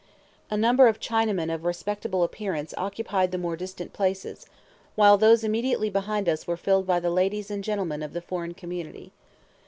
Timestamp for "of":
0.87-0.99, 1.53-1.63, 8.01-8.13